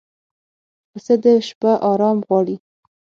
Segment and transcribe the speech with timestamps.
[0.91, 2.55] پسه د شپه آرام غواړي.